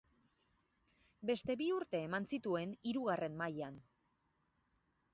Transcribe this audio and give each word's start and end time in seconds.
Beste 1.31 1.57
bi 1.61 1.69
urte 1.75 2.01
eman 2.07 2.27
zituen 2.33 2.75
Hirugarren 2.81 3.39
Mailan. 3.45 3.81